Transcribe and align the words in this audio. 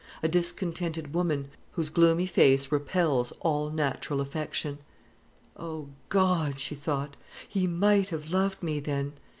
a 0.23 0.27
discontented 0.27 1.13
woman, 1.13 1.49
whose 1.73 1.91
gloomy 1.91 2.25
face 2.25 2.71
repels 2.71 3.31
all 3.41 3.69
natural 3.69 4.19
affection." 4.19 4.79
"O 5.57 5.89
God!" 6.09 6.59
she 6.59 6.73
thought, 6.73 7.15
"he 7.47 7.67
might 7.67 8.09
have 8.09 8.31
loved 8.31 8.63
me, 8.63 8.79
then! 8.79 9.13